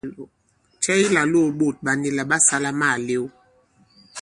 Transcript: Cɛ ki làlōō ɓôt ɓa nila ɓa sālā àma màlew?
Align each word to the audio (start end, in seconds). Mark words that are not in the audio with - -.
Cɛ 0.83 0.91
ki 0.99 1.07
làlōō 1.15 1.47
ɓôt 1.59 1.75
ɓa 1.85 1.91
nila 2.01 2.23
ɓa 2.29 2.37
sālā 2.47 2.69
àma 2.73 2.87
màlew? 2.91 3.25